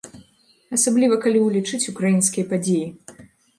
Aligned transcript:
Асабліва 0.77 1.19
калі 1.27 1.43
ўлічыць 1.45 1.83
украінскія 1.93 2.51
падзеі. 2.57 2.85